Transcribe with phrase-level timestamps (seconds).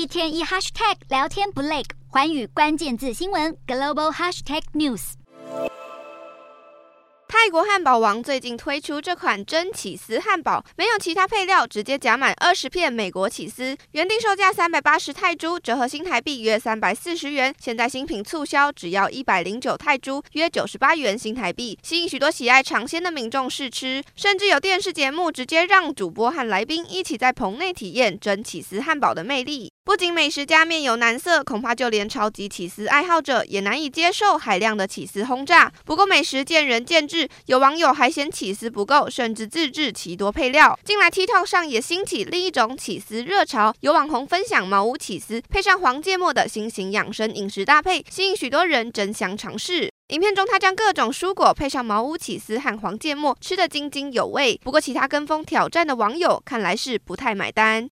[0.00, 5.12] 一天一 hashtag 聊天不累，环宇关键字新闻 global hashtag news。
[7.28, 29.70] 泰国汉堡王最近推出这款真起司汉堡，没有其他配料，直接夹满二十片美国起司，原定售价三百八十泰铢，折合新台币约三百四十元，现在新品促销只要一百零九泰铢，约九十八元新台币，吸引许多喜爱尝鲜的民众试吃，甚至有电视节目直接让主播和来宾一起在棚内体验真起司汉堡的魅力。
[29.90, 35.72] 不仅美食家面有难色，恐怕就连超级起司爱好者也难以接受海量的起司轰炸。
[35.84, 37.28] 不过美食见仁见智。
[37.46, 40.78] 有网友还嫌起司不够，甚至自制奇多配料。
[40.84, 49.90] 近来 TikTok 上也兴起另一种起司热潮，有网红分享茅屋起司配上黄芥末的新型养生饮食搭配，吸引许多人争相尝试。
[50.10, 54.60] 影片中，他将各种蔬果配上茅屋起司和黄芥末，吃得津津有味。
[54.62, 57.88] 不过，其他跟风挑战的网友看来是不太买单。